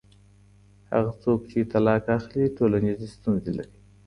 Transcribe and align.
هغه 0.93 1.11
څوک 1.21 1.39
چې 1.51 1.59
طلاق 1.71 2.03
اخلي 2.17 2.45
ټولنیزې 2.57 3.07
ستونزې 3.15 3.51
لري. 3.57 3.75